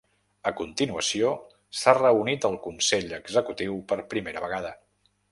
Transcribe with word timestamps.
A 0.51 0.51
continuació, 0.59 1.27
s’ha 1.81 1.93
reunit 1.97 2.47
el 2.49 2.57
consell 2.63 3.13
executiu 3.21 3.77
per 3.93 3.99
primera 4.15 4.43
vegada. 4.47 4.73